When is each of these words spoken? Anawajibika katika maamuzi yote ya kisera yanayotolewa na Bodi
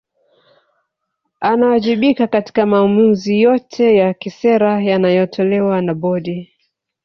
Anawajibika 1.39 2.27
katika 2.27 2.65
maamuzi 2.65 3.41
yote 3.41 3.95
ya 3.95 4.13
kisera 4.13 4.81
yanayotolewa 4.83 5.81
na 5.81 5.93
Bodi 5.93 6.53